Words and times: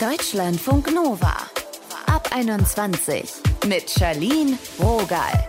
Deutschlandfunk 0.00 0.94
Nova. 0.94 1.34
Ab 2.04 2.28
21 2.34 3.32
mit 3.66 3.88
Charlene 3.88 4.58
Rogal. 4.78 5.48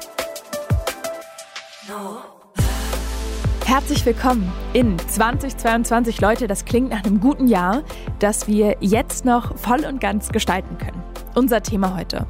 Herzlich 3.65 4.05
willkommen 4.05 4.49
in 4.71 4.97
2022. 4.97 6.21
Leute, 6.21 6.47
das 6.47 6.63
klingt 6.63 6.91
nach 6.91 7.03
einem 7.03 7.19
guten 7.19 7.47
Jahr, 7.47 7.83
das 8.19 8.47
wir 8.47 8.77
jetzt 8.79 9.25
noch 9.25 9.57
voll 9.57 9.83
und 9.83 9.99
ganz 9.99 10.29
gestalten 10.29 10.77
können. 10.77 11.03
Unser 11.35 11.61
Thema 11.61 11.97
heute. 11.97 12.25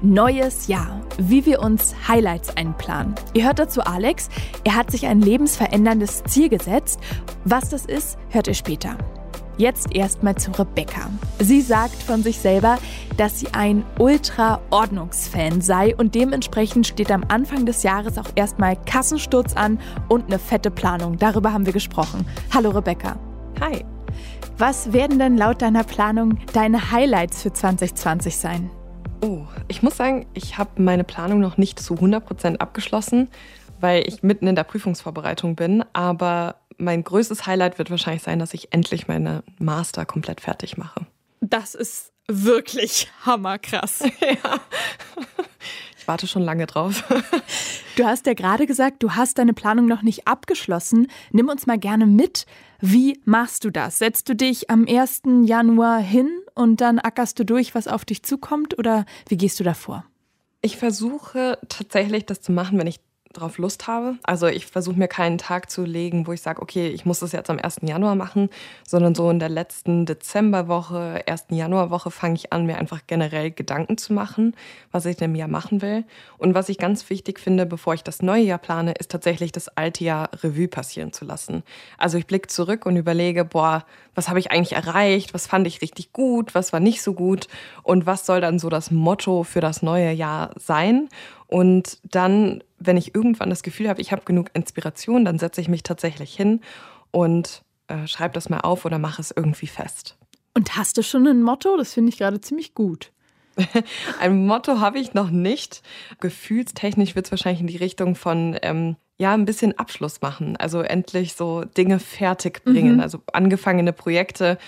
Neues 0.00 0.68
Jahr, 0.68 1.02
wie 1.18 1.44
wir 1.44 1.60
uns 1.60 1.94
Highlights 2.08 2.56
einplanen. 2.56 3.14
Ihr 3.34 3.44
hört 3.44 3.58
dazu 3.58 3.82
Alex, 3.82 4.30
er 4.64 4.74
hat 4.74 4.90
sich 4.90 5.04
ein 5.04 5.20
lebensveränderndes 5.20 6.24
Ziel 6.24 6.48
gesetzt. 6.48 6.98
Was 7.44 7.68
das 7.68 7.84
ist, 7.84 8.16
hört 8.30 8.46
ihr 8.46 8.54
später. 8.54 8.96
Jetzt 9.58 9.92
erstmal 9.92 10.36
zu 10.36 10.52
Rebecca. 10.52 11.10
Sie 11.40 11.60
sagt 11.60 12.00
von 12.00 12.22
sich 12.22 12.38
selber, 12.38 12.78
dass 13.16 13.40
sie 13.40 13.48
ein 13.54 13.84
Ultra-Ordnungsfan 13.98 15.60
sei 15.62 15.96
und 15.96 16.14
dementsprechend 16.14 16.86
steht 16.86 17.10
am 17.10 17.24
Anfang 17.26 17.66
des 17.66 17.82
Jahres 17.82 18.18
auch 18.18 18.30
erstmal 18.36 18.76
Kassensturz 18.76 19.56
an 19.56 19.80
und 20.08 20.26
eine 20.26 20.38
fette 20.38 20.70
Planung. 20.70 21.18
Darüber 21.18 21.52
haben 21.52 21.66
wir 21.66 21.72
gesprochen. 21.72 22.24
Hallo 22.54 22.70
Rebecca. 22.70 23.18
Hi. 23.60 23.84
Was 24.58 24.92
werden 24.92 25.18
denn 25.18 25.36
laut 25.36 25.60
deiner 25.60 25.82
Planung 25.82 26.38
deine 26.52 26.92
Highlights 26.92 27.42
für 27.42 27.52
2020 27.52 28.36
sein? 28.36 28.70
Oh, 29.24 29.40
ich 29.66 29.82
muss 29.82 29.96
sagen, 29.96 30.26
ich 30.34 30.56
habe 30.56 30.80
meine 30.80 31.02
Planung 31.02 31.40
noch 31.40 31.56
nicht 31.56 31.80
zu 31.80 31.94
100% 31.94 32.58
abgeschlossen, 32.58 33.26
weil 33.80 34.06
ich 34.06 34.22
mitten 34.22 34.46
in 34.46 34.54
der 34.54 34.62
Prüfungsvorbereitung 34.62 35.56
bin. 35.56 35.84
Aber 35.92 36.54
mein 36.78 37.04
größtes 37.04 37.46
Highlight 37.46 37.78
wird 37.78 37.90
wahrscheinlich 37.90 38.22
sein, 38.22 38.38
dass 38.38 38.54
ich 38.54 38.72
endlich 38.72 39.08
meine 39.08 39.42
Master 39.58 40.06
komplett 40.06 40.40
fertig 40.40 40.76
mache. 40.76 41.06
Das 41.40 41.74
ist 41.74 42.12
wirklich 42.28 43.10
hammerkrass. 43.24 44.00
ja. 44.20 44.60
Ich 45.98 46.06
warte 46.06 46.26
schon 46.26 46.42
lange 46.42 46.66
drauf. 46.66 47.04
Du 47.96 48.04
hast 48.04 48.26
ja 48.26 48.34
gerade 48.34 48.66
gesagt, 48.66 49.02
du 49.02 49.12
hast 49.12 49.38
deine 49.38 49.54
Planung 49.54 49.86
noch 49.86 50.02
nicht 50.02 50.28
abgeschlossen. 50.28 51.08
Nimm 51.32 51.48
uns 51.48 51.66
mal 51.66 51.78
gerne 51.78 52.06
mit. 52.06 52.46
Wie 52.80 53.20
machst 53.24 53.64
du 53.64 53.70
das? 53.70 53.98
Setzt 53.98 54.28
du 54.28 54.36
dich 54.36 54.70
am 54.70 54.86
1. 54.86 55.22
Januar 55.44 55.98
hin 55.98 56.30
und 56.54 56.80
dann 56.80 56.98
ackerst 56.98 57.38
du 57.38 57.44
durch, 57.44 57.74
was 57.74 57.88
auf 57.88 58.04
dich 58.04 58.22
zukommt? 58.22 58.78
Oder 58.78 59.04
wie 59.28 59.36
gehst 59.36 59.58
du 59.58 59.64
davor? 59.64 60.04
Ich 60.60 60.76
versuche 60.76 61.58
tatsächlich 61.68 62.26
das 62.26 62.40
zu 62.40 62.52
machen, 62.52 62.78
wenn 62.78 62.86
ich 62.86 63.00
drauf 63.32 63.58
Lust 63.58 63.86
habe. 63.86 64.16
Also 64.22 64.46
ich 64.46 64.66
versuche 64.66 64.98
mir 64.98 65.08
keinen 65.08 65.38
Tag 65.38 65.70
zu 65.70 65.84
legen, 65.84 66.26
wo 66.26 66.32
ich 66.32 66.40
sage, 66.40 66.62
okay, 66.62 66.88
ich 66.88 67.04
muss 67.04 67.20
das 67.20 67.32
jetzt 67.32 67.50
am 67.50 67.58
1. 67.58 67.78
Januar 67.82 68.14
machen, 68.14 68.48
sondern 68.86 69.14
so 69.14 69.30
in 69.30 69.38
der 69.38 69.48
letzten 69.48 70.06
Dezemberwoche, 70.06 71.22
1. 71.26 71.46
Januarwoche 71.50 72.10
fange 72.10 72.34
ich 72.36 72.52
an, 72.52 72.66
mir 72.66 72.78
einfach 72.78 73.00
generell 73.06 73.50
Gedanken 73.50 73.98
zu 73.98 74.12
machen, 74.12 74.56
was 74.92 75.06
ich 75.06 75.20
im 75.20 75.34
Jahr 75.34 75.48
machen 75.48 75.82
will. 75.82 76.04
Und 76.38 76.54
was 76.54 76.68
ich 76.68 76.78
ganz 76.78 77.08
wichtig 77.10 77.38
finde, 77.40 77.66
bevor 77.66 77.94
ich 77.94 78.02
das 78.02 78.22
neue 78.22 78.42
Jahr 78.42 78.58
plane, 78.58 78.92
ist 78.92 79.10
tatsächlich 79.10 79.52
das 79.52 79.68
alte 79.68 80.04
Jahr 80.04 80.30
Revue 80.42 80.68
passieren 80.68 81.12
zu 81.12 81.24
lassen. 81.24 81.62
Also 81.98 82.18
ich 82.18 82.26
blicke 82.26 82.48
zurück 82.48 82.86
und 82.86 82.96
überlege, 82.96 83.44
boah, 83.44 83.84
was 84.18 84.28
habe 84.28 84.40
ich 84.40 84.50
eigentlich 84.50 84.72
erreicht, 84.72 85.32
was 85.32 85.46
fand 85.46 85.66
ich 85.68 85.80
richtig 85.80 86.12
gut, 86.12 86.52
was 86.52 86.72
war 86.72 86.80
nicht 86.80 87.02
so 87.02 87.14
gut 87.14 87.46
und 87.84 88.04
was 88.04 88.26
soll 88.26 88.40
dann 88.40 88.58
so 88.58 88.68
das 88.68 88.90
Motto 88.90 89.44
für 89.44 89.60
das 89.60 89.80
neue 89.80 90.10
Jahr 90.10 90.50
sein. 90.56 91.08
Und 91.46 92.00
dann, 92.02 92.64
wenn 92.80 92.96
ich 92.96 93.14
irgendwann 93.14 93.48
das 93.48 93.62
Gefühl 93.62 93.88
habe, 93.88 94.00
ich 94.00 94.10
habe 94.10 94.24
genug 94.24 94.50
Inspiration, 94.54 95.24
dann 95.24 95.38
setze 95.38 95.60
ich 95.60 95.68
mich 95.68 95.84
tatsächlich 95.84 96.34
hin 96.34 96.62
und 97.12 97.62
äh, 97.86 98.08
schreibe 98.08 98.34
das 98.34 98.50
mal 98.50 98.60
auf 98.60 98.84
oder 98.84 98.98
mache 98.98 99.22
es 99.22 99.30
irgendwie 99.34 99.68
fest. 99.68 100.18
Und 100.52 100.76
hast 100.76 100.98
du 100.98 101.04
schon 101.04 101.24
ein 101.28 101.40
Motto? 101.40 101.76
Das 101.76 101.94
finde 101.94 102.10
ich 102.10 102.18
gerade 102.18 102.40
ziemlich 102.40 102.74
gut. 102.74 103.12
ein 104.20 104.46
Motto 104.46 104.80
habe 104.80 104.98
ich 104.98 105.14
noch 105.14 105.30
nicht. 105.30 105.82
Gefühlstechnisch 106.18 107.14
wird 107.14 107.26
es 107.26 107.30
wahrscheinlich 107.30 107.60
in 107.60 107.68
die 107.68 107.76
Richtung 107.76 108.16
von 108.16 108.58
ähm, 108.62 108.96
ja, 109.18 109.34
ein 109.34 109.44
bisschen 109.44 109.76
Abschluss 109.78 110.20
machen. 110.20 110.56
Also 110.56 110.80
endlich 110.80 111.34
so 111.34 111.64
Dinge 111.64 111.98
fertig 111.98 112.64
bringen. 112.64 112.94
Mhm. 112.94 113.00
Also 113.00 113.20
angefangene 113.32 113.92
Projekte 113.92 114.58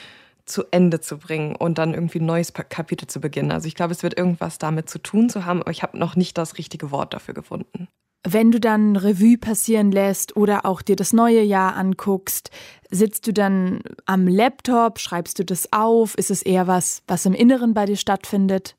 zu 0.44 0.64
Ende 0.72 1.00
zu 1.00 1.18
bringen 1.18 1.54
und 1.54 1.78
dann 1.78 1.94
irgendwie 1.94 2.18
ein 2.18 2.26
neues 2.26 2.52
Kapitel 2.52 3.06
zu 3.06 3.20
beginnen. 3.20 3.52
Also 3.52 3.68
ich 3.68 3.76
glaube, 3.76 3.92
es 3.92 4.02
wird 4.02 4.18
irgendwas 4.18 4.58
damit 4.58 4.90
zu 4.90 4.98
tun 4.98 5.28
zu 5.28 5.44
haben, 5.44 5.60
aber 5.62 5.70
ich 5.70 5.82
habe 5.82 5.96
noch 5.96 6.16
nicht 6.16 6.36
das 6.36 6.58
richtige 6.58 6.90
Wort 6.90 7.14
dafür 7.14 7.34
gefunden. 7.34 7.88
Wenn 8.26 8.50
du 8.50 8.60
dann 8.60 8.96
Revue 8.96 9.38
passieren 9.38 9.92
lässt 9.92 10.36
oder 10.36 10.66
auch 10.66 10.82
dir 10.82 10.96
das 10.96 11.14
neue 11.14 11.40
Jahr 11.40 11.76
anguckst, 11.76 12.50
sitzt 12.90 13.26
du 13.26 13.32
dann 13.32 13.80
am 14.04 14.28
Laptop, 14.28 14.98
schreibst 14.98 15.38
du 15.38 15.44
das 15.44 15.72
auf? 15.72 16.16
Ist 16.16 16.30
es 16.30 16.42
eher 16.42 16.66
was, 16.66 17.02
was 17.06 17.24
im 17.24 17.32
Inneren 17.32 17.72
bei 17.72 17.86
dir 17.86 17.96
stattfindet? 17.96 18.76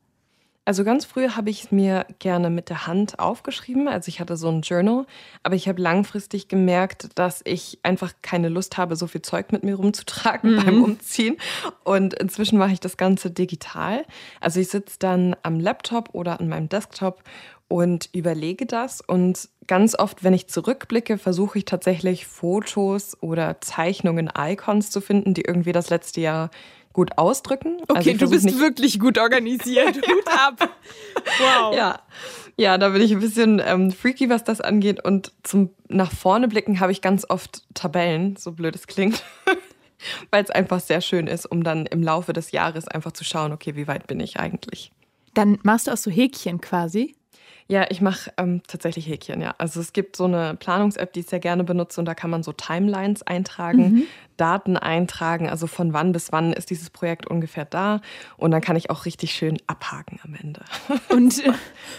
Also 0.64 0.84
ganz 0.84 1.06
früh 1.06 1.30
habe 1.30 1.50
ich 1.50 1.64
es 1.64 1.72
mir 1.72 2.06
gerne 2.20 2.52
mit 2.52 2.70
der 2.70 2.86
Hand 2.86 3.18
aufgeschrieben. 3.18 3.88
Also 3.88 4.10
ich 4.10 4.20
hatte 4.20 4.38
so 4.38 4.48
ein 4.48 4.62
Journal, 4.62 5.08
aber 5.42 5.56
ich 5.56 5.68
habe 5.68 5.82
langfristig 5.82 6.50
gemerkt, 6.50 7.10
dass 7.16 7.42
ich 7.46 7.80
einfach 7.82 8.14
keine 8.22 8.48
Lust 8.48 8.78
habe, 8.78 8.96
so 8.96 9.08
viel 9.08 9.24
Zeug 9.24 9.52
mit 9.52 9.64
mir 9.64 9.76
rumzutragen 9.76 10.52
mhm. 10.56 10.64
beim 10.64 10.84
Umziehen. 10.84 11.38
Und 11.84 12.14
inzwischen 12.14 12.60
mache 12.60 12.74
ich 12.74 12.80
das 12.80 12.98
Ganze 12.98 13.32
digital. 13.32 14.06
Also 14.40 14.60
ich 14.60 14.68
sitze 14.68 14.98
dann 15.00 15.36
am 15.42 15.60
Laptop 15.60 16.10
oder 16.14 16.40
an 16.40 16.48
meinem 16.48 16.70
Desktop 16.70 17.24
und 17.68 18.10
überlege 18.14 18.66
das. 18.68 19.02
Und 19.02 19.50
ganz 19.66 19.98
oft, 19.98 20.24
wenn 20.24 20.34
ich 20.34 20.48
zurückblicke, 20.48 21.18
versuche 21.18 21.58
ich 21.60 21.66
tatsächlich 21.66 22.28
Fotos 22.28 23.18
oder 23.22 23.62
Zeichnungen, 23.62 24.30
Icons 24.38 24.92
zu 24.92 25.02
finden, 25.02 25.34
die 25.34 25.42
irgendwie 25.42 25.72
das 25.72 25.90
letzte 25.90 26.22
Jahr 26.22 26.52
gut 26.94 27.18
ausdrücken. 27.18 27.78
Also 27.88 28.00
okay, 28.00 28.12
also 28.14 28.26
du 28.26 28.32
bist 28.32 28.60
wirklich 28.60 29.00
gut 29.00 29.18
organisiert. 29.18 29.96
Hut 30.08 30.28
ab. 30.28 30.70
Wow. 31.40 31.76
Ja. 31.76 32.02
ja, 32.58 32.78
da 32.78 32.90
bin 32.90 33.02
ich 33.02 33.12
ein 33.12 33.20
bisschen 33.20 33.62
ähm, 33.66 33.92
freaky, 33.92 34.30
was 34.30 34.44
das 34.44 34.62
angeht. 34.62 35.04
Und 35.04 35.32
zum 35.44 35.70
nach 35.88 36.12
vorne 36.12 36.48
blicken 36.48 36.80
habe 36.80 36.92
ich 36.92 37.02
ganz 37.02 37.26
oft 37.30 37.64
Tabellen, 37.74 38.36
so 38.36 38.52
blöd 38.52 38.76
es 38.76 38.88
klingt. 38.88 39.24
Weil 40.32 40.44
es 40.44 40.50
einfach 40.50 40.80
sehr 40.80 41.02
schön 41.02 41.28
ist, 41.28 41.46
um 41.46 41.64
dann 41.64 41.86
im 41.86 42.02
Laufe 42.02 42.34
des 42.34 42.52
Jahres 42.52 42.88
einfach 42.88 43.12
zu 43.12 43.24
schauen, 43.24 43.52
okay, 43.52 43.76
wie 43.76 43.88
weit 43.88 44.08
bin 44.08 44.20
ich 44.20 44.40
eigentlich. 44.40 44.92
Dann 45.36 45.60
machst 45.62 45.88
du 45.88 45.92
auch 45.92 45.98
so 45.98 46.10
Häkchen 46.10 46.60
quasi? 46.60 47.16
Ja, 47.72 47.86
ich 47.90 48.02
mache 48.02 48.34
ähm, 48.36 48.62
tatsächlich 48.68 49.08
Häkchen, 49.08 49.40
ja. 49.40 49.56
Also 49.58 49.80
es 49.80 49.94
gibt 49.94 50.18
so 50.18 50.26
eine 50.26 50.56
Planungs-App, 50.56 51.14
die 51.14 51.22
ich 51.22 51.28
sehr 51.28 51.40
gerne 51.40 51.64
benutze 51.64 52.02
und 52.02 52.06
da 52.06 52.14
kann 52.14 52.30
man 52.30 52.44
so 52.44 52.52
Timelines 52.52 53.24
eintragen, 53.24 53.94
mhm. 53.94 54.04
Daten 54.36 54.76
eintragen, 54.76 55.50
also 55.50 55.68
von 55.68 55.94
wann 55.94 56.12
bis 56.12 56.34
wann 56.34 56.52
ist 56.52 56.70
dieses 56.70 56.90
Projekt 56.90 57.28
ungefähr 57.28 57.64
da 57.64 58.02
und 58.36 58.52
dann 58.52 58.60
kann 58.60 58.76
ich 58.76 58.90
auch 58.90 59.06
richtig 59.06 59.32
schön 59.32 59.58
abhaken 59.68 60.20
am 60.26 60.36
Ende. 60.36 60.66
Und 61.12 61.46
äh, 61.46 61.54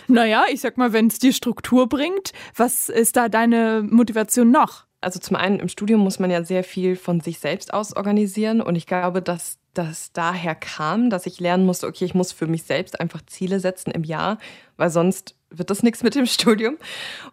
naja, 0.08 0.44
ich 0.52 0.60
sag 0.60 0.76
mal, 0.76 0.92
wenn 0.92 1.06
es 1.06 1.18
dir 1.18 1.32
Struktur 1.32 1.88
bringt, 1.88 2.32
was 2.54 2.90
ist 2.90 3.16
da 3.16 3.30
deine 3.30 3.82
Motivation 3.82 4.50
noch? 4.50 4.84
Also 5.00 5.20
zum 5.20 5.36
einen 5.36 5.58
im 5.58 5.68
Studium 5.68 6.02
muss 6.02 6.18
man 6.18 6.30
ja 6.30 6.44
sehr 6.44 6.64
viel 6.64 6.96
von 6.96 7.20
sich 7.20 7.38
selbst 7.38 7.72
aus 7.72 7.96
organisieren 7.96 8.60
und 8.60 8.76
ich 8.76 8.86
glaube, 8.86 9.22
dass 9.22 9.56
das 9.72 10.12
daher 10.12 10.54
kam, 10.54 11.08
dass 11.08 11.24
ich 11.24 11.40
lernen 11.40 11.64
musste, 11.64 11.86
okay, 11.86 12.04
ich 12.04 12.14
muss 12.14 12.32
für 12.32 12.46
mich 12.46 12.64
selbst 12.64 13.00
einfach 13.00 13.22
Ziele 13.24 13.58
setzen 13.58 13.90
im 13.90 14.04
Jahr, 14.04 14.36
weil 14.76 14.90
sonst 14.90 15.34
wird 15.54 15.70
das 15.70 15.82
nichts 15.82 16.02
mit 16.02 16.14
dem 16.14 16.26
Studium. 16.26 16.76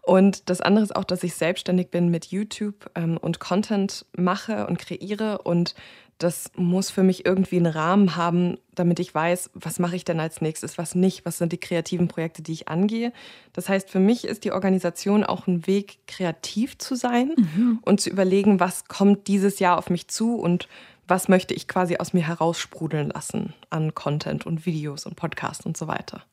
Und 0.02 0.50
das 0.50 0.62
andere 0.62 0.84
ist 0.84 0.96
auch, 0.96 1.04
dass 1.04 1.24
ich 1.24 1.34
selbstständig 1.36 1.90
bin 1.90 2.10
mit 2.10 2.26
YouTube 2.28 2.90
ähm, 2.96 3.18
und 3.18 3.40
Content 3.40 4.06
mache 4.16 4.68
und 4.68 4.80
kreiere. 4.80 5.40
Und 5.44 5.76
das 6.20 6.52
muss 6.56 6.90
für 6.90 7.02
mich 7.02 7.26
irgendwie 7.26 7.58
einen 7.58 7.66
Rahmen 7.66 8.18
haben, 8.18 8.58
damit 8.76 9.00
ich 9.00 9.16
weiß, 9.16 9.52
was 9.54 9.80
mache 9.80 9.96
ich 9.96 10.04
denn 10.04 10.20
als 10.20 10.42
nächstes, 10.42 10.78
was 10.78 10.94
nicht, 10.94 11.26
was 11.26 11.38
sind 11.38 11.54
die 11.54 11.60
kreativen 11.60 12.10
Projekte, 12.10 12.42
die 12.42 12.52
ich 12.52 12.68
angehe. 12.68 13.14
Das 13.54 13.70
heißt, 13.70 13.90
für 13.90 14.00
mich 14.00 14.26
ist 14.26 14.44
die 14.44 14.52
Organisation 14.52 15.24
auch 15.24 15.48
ein 15.48 15.66
Weg, 15.66 16.00
kreativ 16.08 16.78
zu 16.78 16.96
sein 16.96 17.34
mhm. 17.38 17.80
und 17.84 18.02
zu 18.02 18.10
überlegen, 18.10 18.60
was 18.60 18.86
kommt 18.86 19.28
dieses 19.28 19.60
Jahr 19.60 19.78
auf 19.78 19.90
mich 19.90 20.10
zu 20.10 20.36
und 20.36 20.68
was 21.08 21.30
möchte 21.30 21.54
ich 21.54 21.68
quasi 21.68 21.98
aus 21.98 22.14
mir 22.14 22.28
heraussprudeln 22.28 23.10
lassen 23.10 23.54
an 23.70 23.96
Content 23.96 24.46
und 24.46 24.66
Videos 24.66 25.06
und 25.06 25.16
Podcasts 25.16 25.66
und 25.66 25.78
so 25.78 25.88
weiter. 25.88 26.24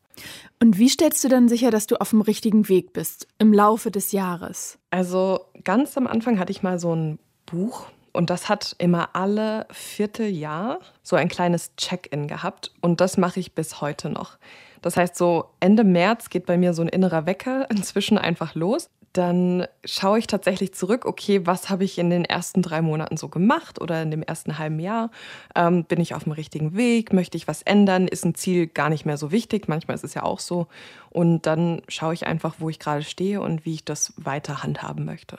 Und 0.61 0.79
wie 0.79 0.89
stellst 0.89 1.23
du 1.25 1.29
dann 1.29 1.49
sicher, 1.49 1.71
dass 1.71 1.87
du 1.87 2.01
auf 2.01 2.11
dem 2.11 2.21
richtigen 2.21 2.69
Weg 2.69 2.93
bist 2.93 3.29
im 3.39 3.53
Laufe 3.53 3.91
des 3.91 4.13
Jahres? 4.13 4.79
Also 4.91 5.41
ganz 5.65 5.97
am 5.97 6.07
Anfang 6.07 6.39
hatte 6.39 6.53
ich 6.53 6.63
mal 6.63 6.79
so 6.79 6.95
ein 6.95 7.19
Buch 7.45 7.87
und 8.13 8.31
das 8.31 8.49
hat 8.49 8.75
immer 8.79 9.11
alle 9.15 9.67
Vierteljahr 9.71 10.81
so 11.03 11.17
ein 11.17 11.29
kleines 11.29 11.77
Check-in 11.77 12.29
gehabt 12.29 12.73
und 12.81 13.01
das 13.01 13.17
mache 13.19 13.41
ich 13.41 13.55
bis 13.55 13.81
heute 13.81 14.09
noch. 14.09 14.39
Das 14.83 14.97
heißt, 14.97 15.17
so 15.17 15.51
Ende 15.61 15.85
März 15.85 16.31
geht 16.31 16.47
bei 16.47 16.57
mir 16.57 16.73
so 16.73 16.83
ein 16.83 16.89
innerer 16.89 17.27
Wecker 17.27 17.71
inzwischen 17.71 18.19
einfach 18.19 18.55
los 18.55 18.89
dann 19.17 19.67
schaue 19.85 20.19
ich 20.19 20.27
tatsächlich 20.27 20.75
zurück, 20.75 21.07
okay, 21.07 21.47
was 21.47 21.71
habe 21.71 21.85
ich 21.85 21.99
in 21.99 22.11
den 22.11 22.25
ersten 22.25 22.63
drei 22.63 22.83
Monaten 22.83 23.17
so 23.17 23.29
gemacht 23.29 23.81
oder 23.81 24.03
in 24.03 24.11
dem 24.11 24.23
ersten 24.23 24.59
halben 24.59 24.79
Jahr? 24.79 25.11
Ähm, 25.55 25.85
bin 25.85 26.01
ich 26.01 26.15
auf 26.15 26.25
dem 26.25 26.33
richtigen 26.33 26.77
Weg? 26.77 27.13
Möchte 27.13 27.37
ich 27.37 27.49
was 27.49 27.63
ändern? 27.63 28.09
Ist 28.09 28.25
ein 28.25 28.35
Ziel 28.35 28.67
gar 28.67 28.91
nicht 28.91 29.07
mehr 29.07 29.17
so 29.17 29.33
wichtig? 29.33 29.69
Manchmal 29.69 29.95
ist 29.95 30.05
es 30.05 30.15
ja 30.15 30.23
auch 30.23 30.41
so. 30.41 30.67
Und 31.11 31.47
dann 31.47 31.83
schaue 31.89 32.15
ich 32.15 32.27
einfach, 32.27 32.57
wo 32.59 32.69
ich 32.69 32.79
gerade 32.79 33.03
stehe 33.03 33.41
und 33.41 33.65
wie 33.65 33.75
ich 33.75 33.85
das 33.85 34.13
weiter 34.17 34.63
handhaben 34.63 35.05
möchte. 35.05 35.39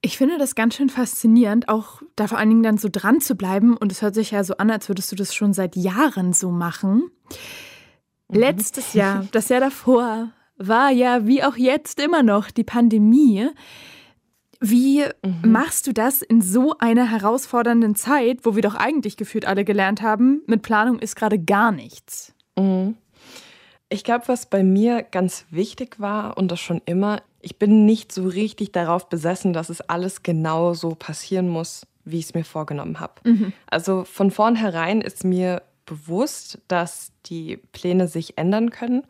Ich 0.00 0.18
finde 0.18 0.36
das 0.36 0.54
ganz 0.54 0.74
schön 0.74 0.88
faszinierend, 0.88 1.68
auch 1.68 2.02
da 2.16 2.26
vor 2.26 2.38
allen 2.38 2.48
Dingen 2.48 2.64
dann 2.64 2.78
so 2.78 2.88
dran 2.90 3.20
zu 3.20 3.36
bleiben. 3.36 3.76
Und 3.76 3.92
es 3.92 4.02
hört 4.02 4.14
sich 4.14 4.32
ja 4.32 4.44
so 4.44 4.56
an, 4.56 4.70
als 4.70 4.88
würdest 4.88 5.12
du 5.12 5.16
das 5.16 5.34
schon 5.34 5.52
seit 5.52 5.76
Jahren 5.76 6.32
so 6.32 6.50
machen. 6.50 7.10
Mhm. 8.28 8.38
Letztes 8.38 8.94
Jahr, 8.94 9.26
das 9.32 9.48
Jahr 9.48 9.60
davor, 9.60 10.30
war 10.68 10.90
ja 10.90 11.26
wie 11.26 11.42
auch 11.42 11.56
jetzt 11.56 12.00
immer 12.00 12.22
noch 12.22 12.50
die 12.50 12.64
Pandemie. 12.64 13.48
Wie 14.60 15.04
mhm. 15.24 15.50
machst 15.50 15.86
du 15.88 15.92
das 15.92 16.22
in 16.22 16.40
so 16.40 16.78
einer 16.78 17.10
herausfordernden 17.10 17.96
Zeit, 17.96 18.40
wo 18.44 18.54
wir 18.54 18.62
doch 18.62 18.76
eigentlich 18.76 19.16
gefühlt 19.16 19.44
alle 19.44 19.64
gelernt 19.64 20.02
haben, 20.02 20.42
mit 20.46 20.62
Planung 20.62 21.00
ist 21.00 21.16
gerade 21.16 21.38
gar 21.38 21.72
nichts? 21.72 22.32
Mhm. 22.56 22.96
Ich 23.88 24.04
glaube, 24.04 24.28
was 24.28 24.46
bei 24.46 24.62
mir 24.62 25.02
ganz 25.02 25.44
wichtig 25.50 25.98
war 25.98 26.38
und 26.38 26.50
das 26.50 26.60
schon 26.60 26.80
immer, 26.86 27.22
ich 27.40 27.58
bin 27.58 27.84
nicht 27.84 28.12
so 28.12 28.26
richtig 28.26 28.72
darauf 28.72 29.08
besessen, 29.08 29.52
dass 29.52 29.68
es 29.68 29.80
alles 29.82 30.22
genau 30.22 30.74
so 30.74 30.94
passieren 30.94 31.48
muss, 31.48 31.86
wie 32.04 32.20
ich 32.20 32.26
es 32.26 32.34
mir 32.34 32.44
vorgenommen 32.44 33.00
habe. 33.00 33.14
Mhm. 33.24 33.52
Also 33.66 34.04
von 34.04 34.30
vornherein 34.30 35.00
ist 35.00 35.24
mir 35.24 35.62
bewusst, 35.84 36.58
dass 36.68 37.12
die 37.26 37.58
Pläne 37.72 38.08
sich 38.08 38.38
ändern 38.38 38.70
können. 38.70 39.02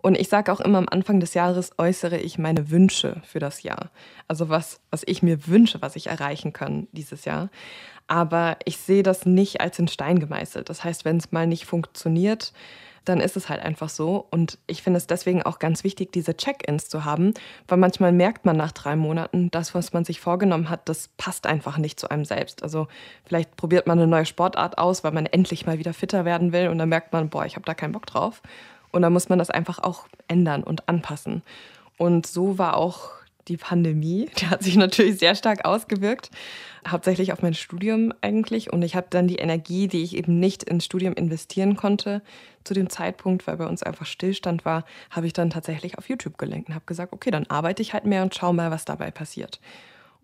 Und 0.00 0.16
ich 0.16 0.28
sage 0.28 0.52
auch 0.52 0.60
immer 0.60 0.78
am 0.78 0.88
Anfang 0.88 1.20
des 1.20 1.34
Jahres 1.34 1.72
äußere 1.76 2.18
ich 2.18 2.38
meine 2.38 2.70
Wünsche 2.70 3.20
für 3.24 3.38
das 3.38 3.62
Jahr. 3.62 3.90
Also 4.28 4.48
was, 4.48 4.80
was 4.90 5.02
ich 5.06 5.22
mir 5.22 5.46
wünsche, 5.46 5.82
was 5.82 5.96
ich 5.96 6.06
erreichen 6.06 6.52
kann 6.52 6.86
dieses 6.92 7.24
Jahr. 7.24 7.50
Aber 8.06 8.56
ich 8.64 8.78
sehe 8.78 9.02
das 9.02 9.26
nicht 9.26 9.60
als 9.60 9.78
in 9.78 9.88
Stein 9.88 10.18
gemeißelt. 10.18 10.68
Das 10.68 10.84
heißt, 10.84 11.04
wenn 11.04 11.18
es 11.18 11.32
mal 11.32 11.46
nicht 11.46 11.66
funktioniert, 11.66 12.52
dann 13.08 13.20
ist 13.20 13.36
es 13.36 13.48
halt 13.48 13.60
einfach 13.60 13.88
so. 13.88 14.26
Und 14.30 14.58
ich 14.66 14.82
finde 14.82 14.98
es 14.98 15.06
deswegen 15.06 15.42
auch 15.42 15.58
ganz 15.58 15.84
wichtig, 15.84 16.12
diese 16.12 16.36
Check-ins 16.36 16.88
zu 16.88 17.04
haben, 17.04 17.34
weil 17.66 17.78
manchmal 17.78 18.12
merkt 18.12 18.44
man 18.44 18.56
nach 18.56 18.72
drei 18.72 18.96
Monaten, 18.96 19.50
das, 19.50 19.74
was 19.74 19.92
man 19.92 20.04
sich 20.04 20.20
vorgenommen 20.20 20.70
hat, 20.70 20.88
das 20.88 21.08
passt 21.16 21.46
einfach 21.46 21.78
nicht 21.78 21.98
zu 21.98 22.10
einem 22.10 22.24
selbst. 22.24 22.62
Also 22.62 22.88
vielleicht 23.24 23.56
probiert 23.56 23.86
man 23.86 23.98
eine 23.98 24.08
neue 24.08 24.26
Sportart 24.26 24.78
aus, 24.78 25.04
weil 25.04 25.12
man 25.12 25.26
endlich 25.26 25.66
mal 25.66 25.78
wieder 25.78 25.94
fitter 25.94 26.24
werden 26.24 26.52
will 26.52 26.68
und 26.68 26.78
dann 26.78 26.88
merkt 26.88 27.12
man, 27.12 27.30
boah, 27.30 27.46
ich 27.46 27.56
habe 27.56 27.66
da 27.66 27.74
keinen 27.74 27.92
Bock 27.92 28.06
drauf. 28.06 28.42
Und 28.92 29.02
dann 29.02 29.12
muss 29.12 29.28
man 29.28 29.38
das 29.38 29.50
einfach 29.50 29.78
auch 29.78 30.08
ändern 30.28 30.62
und 30.62 30.88
anpassen. 30.88 31.42
Und 31.96 32.26
so 32.26 32.58
war 32.58 32.76
auch 32.76 33.10
die 33.48 33.56
Pandemie. 33.56 34.28
Die 34.38 34.46
hat 34.46 34.62
sich 34.62 34.76
natürlich 34.76 35.18
sehr 35.18 35.34
stark 35.34 35.64
ausgewirkt, 35.64 36.30
hauptsächlich 36.86 37.32
auf 37.32 37.42
mein 37.42 37.54
Studium 37.54 38.12
eigentlich. 38.20 38.72
Und 38.72 38.82
ich 38.82 38.94
habe 38.94 39.08
dann 39.10 39.26
die 39.26 39.36
Energie, 39.36 39.88
die 39.88 40.02
ich 40.02 40.16
eben 40.16 40.38
nicht 40.38 40.62
ins 40.62 40.84
Studium 40.84 41.14
investieren 41.14 41.76
konnte, 41.76 42.22
zu 42.64 42.74
dem 42.74 42.90
Zeitpunkt, 42.90 43.46
weil 43.46 43.56
bei 43.56 43.66
uns 43.66 43.82
einfach 43.82 44.06
Stillstand 44.06 44.64
war, 44.64 44.84
habe 45.10 45.26
ich 45.26 45.32
dann 45.32 45.50
tatsächlich 45.50 45.96
auf 45.98 46.08
YouTube 46.08 46.38
gelenkt 46.38 46.68
und 46.68 46.74
habe 46.74 46.84
gesagt, 46.84 47.12
okay, 47.12 47.30
dann 47.30 47.46
arbeite 47.46 47.82
ich 47.82 47.94
halt 47.94 48.04
mehr 48.04 48.22
und 48.22 48.34
schau 48.34 48.52
mal, 48.52 48.70
was 48.70 48.84
dabei 48.84 49.10
passiert. 49.10 49.60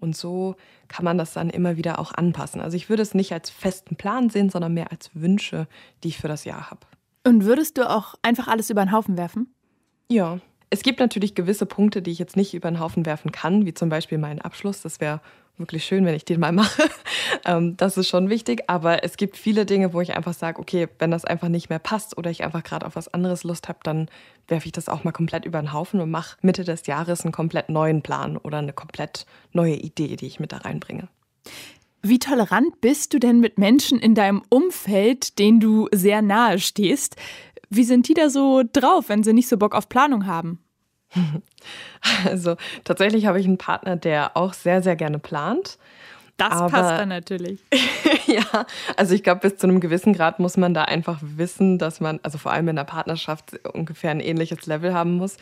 Und 0.01 0.17
so 0.17 0.57
kann 0.89 1.05
man 1.05 1.17
das 1.17 1.33
dann 1.33 1.49
immer 1.49 1.77
wieder 1.77 1.99
auch 1.99 2.13
anpassen. 2.13 2.61
Also 2.61 2.77
ich 2.77 2.91
würde 2.91 3.03
es 3.03 3.15
nicht 3.15 3.33
als 3.33 3.49
festen 3.49 3.97
Plan 3.97 4.29
sehen, 4.29 4.51
sondern 4.51 4.75
mehr 4.75 4.93
als 4.93 5.11
Wünsche, 5.15 5.67
die 6.03 6.09
ich 6.09 6.19
für 6.19 6.29
das 6.29 6.45
Jahr 6.45 6.71
habe. 6.71 6.87
Und 7.27 7.45
würdest 7.45 7.79
du 7.79 7.89
auch 7.89 8.15
einfach 8.23 8.49
alles 8.49 8.71
über 8.71 8.85
den 8.85 8.93
Haufen 8.93 9.17
werfen? 9.17 9.53
Ja, 10.11 10.39
es 10.71 10.83
gibt 10.83 11.01
natürlich 11.01 11.35
gewisse 11.35 11.67
Punkte, 11.67 12.03
die 12.03 12.11
ich 12.11 12.19
jetzt 12.19 12.37
nicht 12.37 12.53
über 12.53 12.71
den 12.71 12.81
Haufen 12.81 13.07
werfen 13.07 13.33
kann, 13.33 13.65
wie 13.65 13.75
zum 13.75 13.89
Beispiel 13.89 14.19
meinen 14.19 14.41
Abschluss. 14.41 14.83
Das 14.83 15.01
wäre 15.01 15.21
wirklich 15.57 15.85
schön, 15.85 16.05
wenn 16.05 16.15
ich 16.15 16.25
den 16.25 16.41
mal 16.41 16.53
mache. 16.53 16.83
Ähm, 17.45 17.77
das 17.77 17.97
ist 17.97 18.09
schon 18.09 18.29
wichtig. 18.29 18.65
Aber 18.69 19.05
es 19.05 19.17
gibt 19.17 19.37
viele 19.37 19.67
Dinge, 19.67 19.93
wo 19.93 20.01
ich 20.01 20.17
einfach 20.17 20.35
sage, 20.35 20.59
okay, 20.59 20.89
wenn 20.99 21.11
das 21.11 21.25
einfach 21.25 21.49
nicht 21.49 21.71
mehr 21.71 21.79
passt 21.79 22.19
oder 22.19 22.31
ich 22.31 22.45
einfach 22.45 22.63
gerade 22.63 22.87
auf 22.87 22.97
was 22.97 23.13
anderes 23.13 23.45
Lust 23.45 23.69
habe, 23.69 23.79
dann 23.85 24.09
werfe 24.49 24.67
ich 24.67 24.73
das 24.73 24.89
auch 24.89 25.05
mal 25.05 25.13
komplett 25.13 25.45
über 25.45 25.61
den 25.61 25.73
Haufen 25.73 26.01
und 26.01 26.11
mache 26.11 26.37
Mitte 26.43 26.65
des 26.65 26.87
Jahres 26.87 27.23
einen 27.23 27.33
komplett 27.33 27.69
neuen 27.69 28.03
Plan 28.03 28.37
oder 28.37 28.59
eine 28.59 28.73
komplett 28.73 29.27
neue 29.53 29.77
Idee, 29.77 30.17
die 30.17 30.27
ich 30.27 30.41
mit 30.41 30.53
da 30.53 30.59
reinbringe. 30.59 31.09
Wie 32.07 32.19
tolerant 32.19 32.83
bist 32.83 33.15
du 33.15 33.19
denn 33.19 33.41
mit 33.41 33.57
Menschen 33.57 33.99
in 33.99 34.15
deinem 34.15 34.43
Umfeld, 34.51 35.39
denen 35.39 35.59
du 35.59 35.89
sehr 35.91 36.21
nahe 36.21 36.59
stehst? 36.59 37.17
Wie 37.71 37.85
sind 37.85 38.09
die 38.09 38.13
da 38.13 38.29
so 38.29 38.63
drauf, 38.71 39.09
wenn 39.09 39.25
sie 39.25 39.33
nicht 39.33 39.49
so 39.49 39.57
Bock 39.57 39.75
auf 39.75 39.89
Planung 39.89 40.27
haben? 40.27 40.59
Also 42.27 42.57
tatsächlich 42.85 43.25
habe 43.25 43.41
ich 43.41 43.47
einen 43.47 43.57
Partner, 43.57 43.97
der 43.97 44.37
auch 44.37 44.53
sehr, 44.53 44.83
sehr 44.83 44.97
gerne 44.97 45.19
plant. 45.19 45.79
Das 46.37 46.53
Aber, 46.53 46.69
passt 46.69 46.99
dann 46.99 47.11
natürlich. 47.11 47.61
ja, 48.27 48.67
also 48.97 49.15
ich 49.15 49.23
glaube, 49.23 49.43
bis 49.43 49.57
zu 49.57 49.69
einem 49.69 49.79
gewissen 49.79 50.13
Grad 50.13 50.41
muss 50.41 50.57
man 50.57 50.75
da 50.75 50.83
einfach 50.83 51.21
wissen, 51.23 51.79
dass 51.79 52.01
man, 52.01 52.19
also 52.25 52.39
vor 52.39 52.51
allem 52.53 52.69
in 52.69 52.77
der 52.77 52.85
Partnerschaft, 52.85 53.55
ungefähr 53.73 54.11
ein 54.11 54.19
ähnliches 54.19 54.67
Level 54.67 54.93
haben 54.93 55.15
muss. 55.17 55.37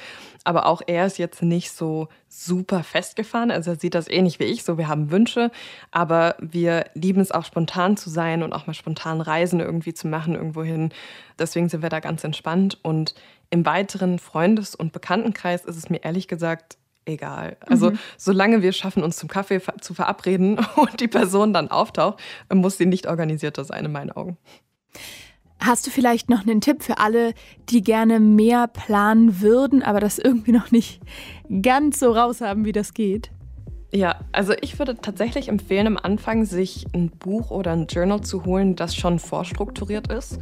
Aber 0.45 0.67
auch 0.67 0.83
er 0.87 1.07
ist 1.07 1.19
jetzt 1.19 1.43
nicht 1.43 1.73
so 1.73 2.09
super 2.29 2.83
festgefahren. 2.83 3.51
Also 3.51 3.71
er 3.71 3.77
sieht 3.79 3.95
das 3.95 4.09
ähnlich 4.09 4.39
wie 4.39 4.45
ich, 4.45 4.65
so 4.65 4.77
wir 4.77 4.89
haben 4.89 5.11
Wünsche, 5.11 5.51
aber 5.93 6.37
wir 6.41 6.87
lieben 6.95 7.21
es 7.21 7.33
auch 7.33 7.45
spontan 7.45 7.97
zu 7.97 8.11
sein 8.11 8.43
und 8.43 8.53
auch 8.53 8.67
mal 8.67 8.75
spontan 8.75 9.23
Reisen 9.23 9.61
irgendwie 9.61 9.95
zu 9.95 10.09
machen 10.09 10.35
irgendwo 10.35 10.63
hin. 10.63 10.91
Deswegen 11.39 11.71
sind 11.71 11.83
wir 11.83 11.89
da 11.89 12.01
ganz 12.01 12.23
entspannt. 12.23 12.79
Und 12.83 13.15
im 13.49 13.65
weiteren 13.65 14.19
Freundes- 14.19 14.75
und 14.75 14.93
Bekanntenkreis 14.93 15.65
ist 15.65 15.77
es 15.77 15.89
mir 15.89 16.05
ehrlich 16.05 16.29
gesagt 16.29 16.77
egal. 17.05 17.57
Also 17.61 17.91
mhm. 17.91 17.99
solange 18.17 18.63
wir 18.63 18.73
schaffen, 18.73 19.03
uns 19.03 19.17
zum 19.17 19.29
Kaffee 19.29 19.61
zu 19.81 19.95
verabreden 19.95 20.59
und 20.77 21.01
die 21.01 21.09
Person 21.09 21.53
dann 21.53 21.71
auftaucht, 21.71 22.21
muss 22.53 22.79
sie 22.79 22.87
nicht 22.87 23.07
organisierter 23.07 23.65
sein 23.65 23.85
in 23.85 23.93
meinen 23.93 24.11
Augen. 24.11 24.37
Hast 25.61 25.87
du 25.87 25.91
vielleicht 25.91 26.29
noch 26.29 26.43
einen 26.43 26.61
Tipp 26.61 26.83
für 26.83 26.99
alle, 26.99 27.35
die 27.69 27.83
gerne 27.83 28.19
mehr 28.19 28.67
planen 28.67 29.41
würden, 29.41 29.83
aber 29.83 30.01
das 30.01 30.19
irgendwie 30.19 30.51
noch 30.51 30.73
nicht 30.73 31.01
ganz 31.63 32.01
so 32.01 32.11
raus 32.11 32.41
haben, 32.41 32.65
wie 32.65 32.73
das 32.73 32.95
geht? 32.95 33.31
Ja, 33.95 34.17
also 34.33 34.55
ich 34.61 34.79
würde 34.79 34.97
tatsächlich 34.97 35.49
empfehlen, 35.49 35.87
am 35.87 35.99
Anfang 35.99 36.47
sich 36.47 36.87
ein 36.95 37.11
Buch 37.11 37.51
oder 37.51 37.73
ein 37.73 37.87
Journal 37.87 38.23
zu 38.23 38.45
holen, 38.47 38.75
das 38.75 38.97
schon 38.97 39.19
vorstrukturiert 39.19 40.11
ist. 40.11 40.39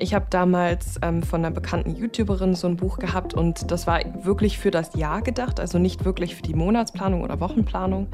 Ich 0.00 0.14
habe 0.14 0.26
damals 0.30 1.00
ähm, 1.02 1.24
von 1.24 1.44
einer 1.44 1.52
bekannten 1.52 1.96
YouTuberin 1.96 2.54
so 2.54 2.68
ein 2.68 2.76
Buch 2.76 2.98
gehabt 2.98 3.34
und 3.34 3.72
das 3.72 3.88
war 3.88 4.00
wirklich 4.22 4.58
für 4.58 4.70
das 4.70 4.94
Jahr 4.94 5.22
gedacht, 5.22 5.58
also 5.58 5.78
nicht 5.78 6.04
wirklich 6.04 6.36
für 6.36 6.42
die 6.42 6.54
Monatsplanung 6.54 7.22
oder 7.22 7.40
Wochenplanung. 7.40 8.06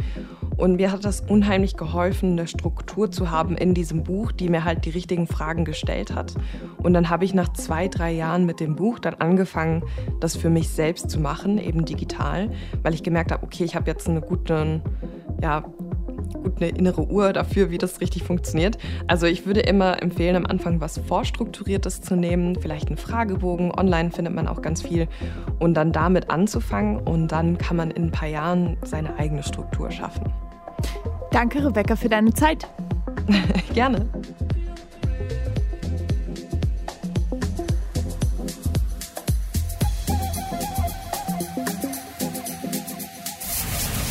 Und 0.56 0.76
mir 0.76 0.92
hat 0.92 1.04
das 1.04 1.20
unheimlich 1.20 1.76
geholfen, 1.76 2.32
eine 2.32 2.46
Struktur 2.46 3.10
zu 3.10 3.30
haben 3.30 3.58
in 3.58 3.74
diesem 3.74 4.02
Buch, 4.02 4.32
die 4.32 4.48
mir 4.48 4.64
halt 4.64 4.86
die 4.86 4.90
richtigen 4.90 5.26
Fragen 5.26 5.66
gestellt 5.66 6.14
hat. 6.14 6.34
Und 6.78 6.94
dann 6.94 7.10
habe 7.10 7.26
ich 7.26 7.34
nach 7.34 7.52
zwei, 7.52 7.88
drei 7.88 8.12
Jahren 8.12 8.46
mit 8.46 8.60
dem 8.60 8.76
Buch 8.76 8.98
dann 8.98 9.14
angefangen, 9.14 9.82
das 10.20 10.36
für 10.36 10.48
mich 10.48 10.70
selbst 10.70 11.10
zu 11.10 11.20
machen, 11.20 11.58
eben 11.58 11.84
digital, 11.84 12.50
weil 12.82 12.94
ich 12.94 13.02
gemerkt 13.02 13.30
habe, 13.30 13.42
okay, 13.42 13.64
ich 13.64 13.76
habe 13.76 13.90
jetzt 13.90 14.08
eine 14.08 14.22
gute, 14.22 14.80
ja, 15.42 15.64
gut 16.44 16.62
eine 16.62 16.68
innere 16.70 17.08
Uhr 17.08 17.32
dafür, 17.32 17.70
wie 17.70 17.78
das 17.78 18.00
richtig 18.00 18.22
funktioniert. 18.22 18.78
Also 19.08 19.26
ich 19.26 19.46
würde 19.46 19.60
immer 19.60 20.00
empfehlen, 20.02 20.36
am 20.36 20.46
Anfang 20.46 20.80
was 20.80 20.98
Vorstrukturiertes 20.98 22.02
zu 22.02 22.14
nehmen, 22.14 22.56
vielleicht 22.60 22.88
einen 22.88 22.98
Fragebogen, 22.98 23.72
online 23.72 24.12
findet 24.12 24.34
man 24.34 24.46
auch 24.46 24.62
ganz 24.62 24.82
viel, 24.82 25.08
und 25.58 25.74
dann 25.74 25.90
damit 25.90 26.30
anzufangen 26.30 26.98
und 26.98 27.28
dann 27.28 27.58
kann 27.58 27.76
man 27.76 27.90
in 27.90 28.04
ein 28.04 28.10
paar 28.12 28.28
Jahren 28.28 28.76
seine 28.84 29.18
eigene 29.18 29.42
Struktur 29.42 29.90
schaffen. 29.90 30.32
Danke, 31.32 31.64
Rebecca, 31.64 31.96
für 31.96 32.08
deine 32.08 32.32
Zeit. 32.32 32.68
Gerne. 33.74 34.06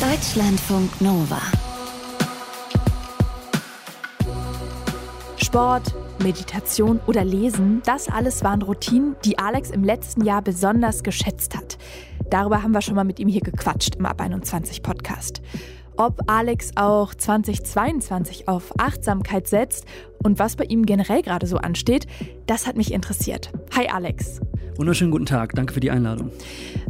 Deutschlandfunk 0.00 1.00
Nova. 1.00 1.40
Sport, 5.54 5.94
Meditation 6.20 6.98
oder 7.06 7.24
Lesen, 7.24 7.80
das 7.86 8.08
alles 8.08 8.42
waren 8.42 8.60
Routinen, 8.60 9.14
die 9.24 9.38
Alex 9.38 9.70
im 9.70 9.84
letzten 9.84 10.24
Jahr 10.24 10.42
besonders 10.42 11.04
geschätzt 11.04 11.56
hat. 11.56 11.78
Darüber 12.28 12.64
haben 12.64 12.72
wir 12.72 12.82
schon 12.82 12.96
mal 12.96 13.04
mit 13.04 13.20
ihm 13.20 13.28
hier 13.28 13.40
gequatscht 13.40 13.94
im 13.94 14.04
Ab 14.04 14.20
21 14.20 14.82
Podcast 14.82 15.42
ob 15.96 16.28
Alex 16.28 16.72
auch 16.74 17.14
2022 17.14 18.48
auf 18.48 18.72
Achtsamkeit 18.78 19.46
setzt 19.46 19.84
und 20.24 20.40
was 20.40 20.56
bei 20.56 20.64
ihm 20.64 20.86
generell 20.86 21.22
gerade 21.22 21.46
so 21.46 21.58
ansteht, 21.58 22.08
das 22.46 22.66
hat 22.66 22.76
mich 22.76 22.92
interessiert. 22.92 23.52
Hi 23.76 23.86
Alex. 23.86 24.40
Wunderschönen 24.74 25.12
guten 25.12 25.26
Tag, 25.26 25.52
danke 25.54 25.72
für 25.72 25.78
die 25.78 25.92
Einladung. 25.92 26.32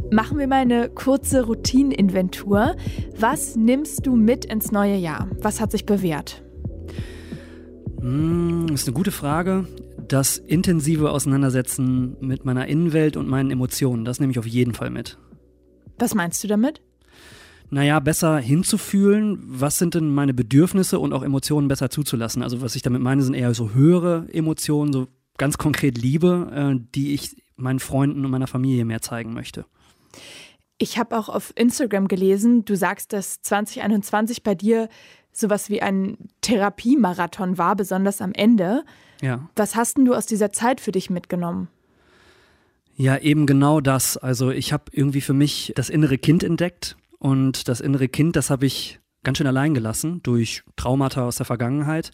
Machen 0.09 0.39
wir 0.39 0.47
mal 0.47 0.61
eine 0.61 0.89
kurze 0.89 1.45
Routineninventur. 1.45 2.75
Was 3.19 3.55
nimmst 3.55 4.07
du 4.07 4.15
mit 4.15 4.45
ins 4.45 4.71
neue 4.71 4.95
Jahr? 4.95 5.27
Was 5.39 5.61
hat 5.61 5.69
sich 5.69 5.85
bewährt? 5.85 6.44
Das 8.05 8.81
ist 8.81 8.87
eine 8.87 8.95
gute 8.95 9.11
Frage. 9.11 9.67
Das 10.07 10.37
intensive 10.37 11.11
Auseinandersetzen 11.11 12.17
mit 12.19 12.45
meiner 12.45 12.67
Innenwelt 12.67 13.17
und 13.17 13.27
meinen 13.27 13.51
Emotionen, 13.51 14.05
das 14.05 14.19
nehme 14.19 14.31
ich 14.31 14.39
auf 14.39 14.45
jeden 14.45 14.73
Fall 14.73 14.89
mit. 14.89 15.17
Was 15.97 16.13
meinst 16.13 16.43
du 16.43 16.47
damit? 16.47 16.81
naja, 17.69 17.99
besser 17.99 18.37
hinzufühlen, 18.37 19.39
was 19.45 19.77
sind 19.77 19.95
denn 19.95 20.13
meine 20.13 20.33
Bedürfnisse 20.33 20.99
und 20.99 21.13
auch 21.13 21.23
Emotionen 21.23 21.67
besser 21.67 21.89
zuzulassen. 21.89 22.43
Also 22.43 22.61
was 22.61 22.75
ich 22.75 22.81
damit 22.81 23.01
meine, 23.01 23.21
sind 23.21 23.33
eher 23.33 23.53
so 23.53 23.73
höhere 23.73 24.27
Emotionen, 24.31 24.93
so 24.93 25.07
ganz 25.37 25.57
konkret 25.57 25.97
Liebe, 25.97 26.51
äh, 26.53 26.85
die 26.95 27.13
ich 27.13 27.43
meinen 27.55 27.79
Freunden 27.79 28.23
und 28.23 28.31
meiner 28.31 28.47
Familie 28.47 28.85
mehr 28.85 29.01
zeigen 29.01 29.33
möchte. 29.33 29.65
Ich 30.77 30.97
habe 30.97 31.17
auch 31.17 31.29
auf 31.29 31.53
Instagram 31.55 32.07
gelesen, 32.07 32.65
du 32.65 32.75
sagst, 32.75 33.13
dass 33.13 33.41
2021 33.41 34.43
bei 34.43 34.55
dir 34.55 34.89
sowas 35.35 35.69
wie 35.69 35.81
ein 35.81 36.17
Therapiemarathon 36.41 37.57
war, 37.57 37.75
besonders 37.75 38.21
am 38.21 38.33
Ende. 38.33 38.83
Ja. 39.21 39.49
Was 39.55 39.75
hast 39.75 39.97
denn 39.97 40.05
du 40.05 40.13
aus 40.13 40.25
dieser 40.25 40.51
Zeit 40.51 40.81
für 40.81 40.91
dich 40.91 41.09
mitgenommen? 41.09 41.67
Ja, 42.95 43.17
eben 43.17 43.45
genau 43.45 43.81
das. 43.81 44.17
Also 44.17 44.51
ich 44.51 44.71
habe 44.71 44.85
irgendwie 44.91 45.21
für 45.21 45.33
mich 45.33 45.73
das 45.75 45.89
innere 45.89 46.17
Kind 46.17 46.43
entdeckt 46.43 46.95
und 47.19 47.67
das 47.67 47.81
innere 47.81 48.07
Kind, 48.07 48.35
das 48.35 48.49
habe 48.49 48.65
ich 48.65 48.99
ganz 49.23 49.37
schön 49.37 49.47
allein 49.47 49.73
gelassen 49.73 50.21
durch 50.23 50.63
Traumata 50.77 51.25
aus 51.25 51.37
der 51.37 51.45
Vergangenheit. 51.45 52.11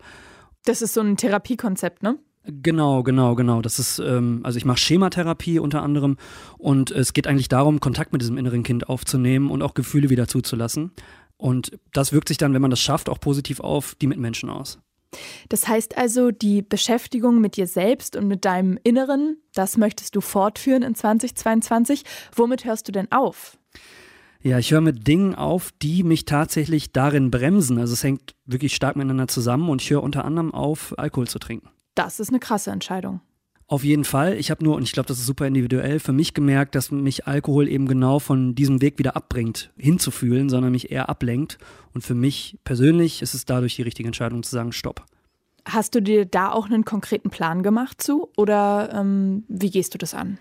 Das 0.66 0.82
ist 0.82 0.94
so 0.94 1.02
ein 1.02 1.18
Therapiekonzept, 1.18 2.02
ne? 2.02 2.18
Genau, 2.44 3.04
genau, 3.04 3.36
genau. 3.36 3.62
Das 3.62 3.78
ist, 3.78 4.00
ähm, 4.00 4.40
also 4.44 4.58
ich 4.58 4.66
mache 4.66 4.80
Schematherapie 4.80 5.60
unter 5.60 5.84
anderem 5.84 6.18
und 6.58 6.90
es 6.90 7.14
geht 7.14 7.28
eigentlich 7.28 7.50
darum, 7.50 7.80
Kontakt 7.80 8.14
mit 8.14 8.22
diesem 8.24 8.38
inneren 8.38 8.64
Kind 8.64 8.90
aufzunehmen 8.90 9.52
und 9.52 9.62
auch 9.62 9.76
Gefühle 9.76 10.10
wieder 10.10 10.28
zuzulassen. 10.28 10.92
Und 11.42 11.72
das 11.92 12.14
wirkt 12.14 12.28
sich 12.28 12.38
dann, 12.38 12.54
wenn 12.54 12.62
man 12.62 12.70
das 12.70 12.80
schafft, 12.80 13.10
auch 13.10 13.20
positiv 13.20 13.62
auf 13.62 13.96
die 13.96 14.06
Mitmenschen 14.06 14.48
aus. 14.52 14.78
Das 15.50 15.68
heißt 15.68 15.98
also, 15.98 16.30
die 16.30 16.62
Beschäftigung 16.62 17.42
mit 17.42 17.58
dir 17.58 17.66
selbst 17.66 18.16
und 18.16 18.28
mit 18.28 18.46
deinem 18.46 18.78
Inneren, 18.84 19.38
das 19.56 19.76
möchtest 19.76 20.16
du 20.16 20.22
fortführen 20.22 20.84
in 20.84 20.94
2022. 20.94 22.04
Womit 22.36 22.64
hörst 22.64 22.88
du 22.88 22.92
denn 22.92 23.12
auf? 23.12 23.58
Ja, 24.44 24.60
ich 24.60 24.72
höre 24.72 24.82
mit 24.82 25.08
Dingen 25.08 25.34
auf, 25.34 25.72
die 25.82 26.04
mich 26.04 26.26
tatsächlich 26.26 26.92
darin 26.92 27.32
bremsen. 27.32 27.80
Also 27.80 27.94
es 27.94 28.04
hängt 28.04 28.36
wirklich 28.46 28.76
stark 28.76 28.96
miteinander 28.96 29.28
zusammen 29.28 29.68
und 29.70 29.82
ich 29.82 29.90
höre 29.90 30.04
unter 30.04 30.26
anderem 30.26 30.54
auf, 30.54 30.94
Alkohol 31.00 31.28
zu 31.28 31.40
trinken. 31.40 31.70
Das 31.96 32.20
ist 32.20 32.30
eine 32.30 32.40
krasse 32.40 32.70
Entscheidung. 32.70 33.20
Auf 33.72 33.86
jeden 33.86 34.04
Fall. 34.04 34.34
Ich 34.34 34.52
habe 34.52 34.66
nur, 34.66 34.76
und 34.76 34.84
ich 34.84 34.92
glaube, 34.92 35.08
das 35.08 35.20
ist 35.20 35.26
super 35.26 35.48
individuell, 35.48 36.00
für 36.00 36.12
mich 36.12 36.34
gemerkt, 36.34 36.76
dass 36.76 36.92
mich 36.92 37.26
Alkohol 37.26 37.70
eben 37.70 37.88
genau 37.88 38.20
von 38.20 38.54
diesem 38.54 38.82
Weg 38.82 39.00
wieder 39.00 39.16
abbringt, 39.16 39.72
hinzufühlen, 39.78 40.50
sondern 40.50 40.74
mich 40.74 40.92
eher 40.92 41.08
ablenkt. 41.08 41.58
Und 41.94 42.02
für 42.02 42.14
mich 42.14 42.58
persönlich 42.66 43.22
ist 43.22 43.34
es 43.34 43.46
dadurch 43.46 43.78
die 43.78 43.84
richtige 43.84 44.08
Entscheidung 44.08 44.44
zu 44.44 44.52
sagen, 44.52 44.74
stopp. 44.74 45.06
Hast 45.64 45.96
du 45.96 46.02
dir 46.02 46.26
da 46.26 46.52
auch 46.52 46.66
einen 46.66 46.84
konkreten 46.84 47.30
Plan 47.30 47.64
gemacht 47.64 48.02
zu 48.02 48.28
oder 48.36 48.90
ähm, 48.94 49.46
wie 49.48 49.70
gehst 49.70 49.94
du 49.94 49.98
das 49.98 50.14
an? 50.14 50.38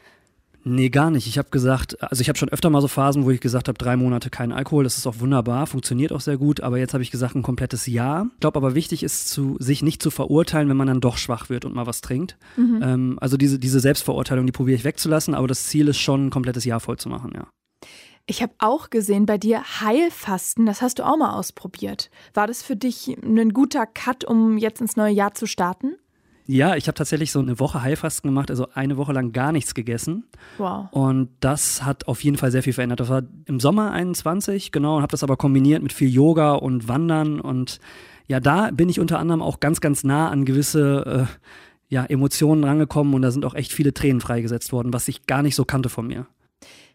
Nee, 0.62 0.90
gar 0.90 1.10
nicht. 1.10 1.26
Ich 1.26 1.38
habe 1.38 1.48
gesagt, 1.50 2.02
also 2.02 2.20
ich 2.20 2.28
habe 2.28 2.38
schon 2.38 2.50
öfter 2.50 2.68
mal 2.70 2.82
so 2.82 2.88
Phasen, 2.88 3.24
wo 3.24 3.30
ich 3.30 3.40
gesagt 3.40 3.68
habe, 3.68 3.78
drei 3.78 3.96
Monate 3.96 4.30
kein 4.30 4.52
Alkohol, 4.52 4.84
das 4.84 4.98
ist 4.98 5.06
auch 5.06 5.20
wunderbar, 5.20 5.66
funktioniert 5.66 6.12
auch 6.12 6.20
sehr 6.20 6.36
gut, 6.36 6.60
aber 6.60 6.78
jetzt 6.78 6.92
habe 6.92 7.02
ich 7.02 7.10
gesagt, 7.10 7.34
ein 7.34 7.42
komplettes 7.42 7.86
Jahr. 7.86 8.26
Ich 8.34 8.40
glaube 8.40 8.58
aber 8.58 8.74
wichtig 8.74 9.02
ist, 9.02 9.28
zu, 9.28 9.56
sich 9.58 9.82
nicht 9.82 10.02
zu 10.02 10.10
verurteilen, 10.10 10.68
wenn 10.68 10.76
man 10.76 10.88
dann 10.88 11.00
doch 11.00 11.16
schwach 11.16 11.48
wird 11.48 11.64
und 11.64 11.74
mal 11.74 11.86
was 11.86 12.02
trinkt. 12.02 12.36
Mhm. 12.56 12.80
Ähm, 12.82 13.18
also 13.20 13.36
diese, 13.36 13.58
diese 13.58 13.80
Selbstverurteilung, 13.80 14.46
die 14.46 14.52
probiere 14.52 14.76
ich 14.76 14.84
wegzulassen, 14.84 15.34
aber 15.34 15.48
das 15.48 15.64
Ziel 15.64 15.88
ist 15.88 15.98
schon, 15.98 16.26
ein 16.26 16.30
komplettes 16.30 16.64
Jahr 16.64 16.80
voll 16.80 16.98
zu 16.98 17.08
machen, 17.08 17.32
ja. 17.34 17.46
Ich 18.26 18.42
habe 18.42 18.52
auch 18.58 18.90
gesehen 18.90 19.26
bei 19.26 19.38
dir 19.38 19.62
Heilfasten, 19.80 20.66
das 20.66 20.82
hast 20.82 20.98
du 20.98 21.06
auch 21.06 21.16
mal 21.16 21.32
ausprobiert. 21.32 22.10
War 22.32 22.46
das 22.46 22.62
für 22.62 22.76
dich 22.76 23.08
ein 23.08 23.52
guter 23.52 23.86
Cut, 23.86 24.24
um 24.24 24.56
jetzt 24.56 24.80
ins 24.80 24.96
neue 24.96 25.12
Jahr 25.12 25.34
zu 25.34 25.46
starten? 25.46 25.96
Ja, 26.50 26.74
ich 26.74 26.88
habe 26.88 26.94
tatsächlich 26.94 27.30
so 27.30 27.38
eine 27.38 27.60
Woche 27.60 27.80
Heilfasten 27.80 28.28
gemacht, 28.28 28.50
also 28.50 28.66
eine 28.74 28.96
Woche 28.96 29.12
lang 29.12 29.30
gar 29.30 29.52
nichts 29.52 29.72
gegessen. 29.72 30.24
Wow. 30.58 30.88
Und 30.90 31.28
das 31.38 31.84
hat 31.84 32.08
auf 32.08 32.24
jeden 32.24 32.38
Fall 32.38 32.50
sehr 32.50 32.64
viel 32.64 32.72
verändert. 32.72 32.98
Das 32.98 33.08
war 33.08 33.22
im 33.44 33.60
Sommer 33.60 33.92
21, 33.92 34.72
genau, 34.72 34.96
und 34.96 35.02
habe 35.02 35.12
das 35.12 35.22
aber 35.22 35.36
kombiniert 35.36 35.80
mit 35.80 35.92
viel 35.92 36.08
Yoga 36.08 36.54
und 36.54 36.88
Wandern. 36.88 37.40
Und 37.40 37.78
ja, 38.26 38.40
da 38.40 38.72
bin 38.72 38.88
ich 38.88 38.98
unter 38.98 39.20
anderem 39.20 39.42
auch 39.42 39.60
ganz, 39.60 39.80
ganz 39.80 40.02
nah 40.02 40.28
an 40.28 40.44
gewisse 40.44 41.28
äh, 41.28 41.54
ja, 41.88 42.04
Emotionen 42.04 42.64
rangekommen 42.64 43.14
und 43.14 43.22
da 43.22 43.30
sind 43.30 43.44
auch 43.44 43.54
echt 43.54 43.72
viele 43.72 43.94
Tränen 43.94 44.20
freigesetzt 44.20 44.72
worden, 44.72 44.92
was 44.92 45.06
ich 45.06 45.26
gar 45.26 45.42
nicht 45.42 45.54
so 45.54 45.64
kannte 45.64 45.88
von 45.88 46.08
mir. 46.08 46.26